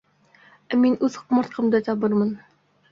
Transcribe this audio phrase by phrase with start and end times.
[0.71, 2.37] Ә мин үҙ ҡомартҡымды табырмын!